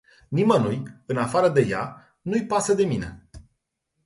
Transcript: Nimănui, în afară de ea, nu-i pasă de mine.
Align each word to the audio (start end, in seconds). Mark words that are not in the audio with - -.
Nimănui, 0.27 0.83
în 1.05 1.17
afară 1.17 1.49
de 1.49 1.65
ea, 1.69 2.15
nu-i 2.21 2.45
pasă 2.45 2.73
de 2.73 2.85
mine. 2.85 3.29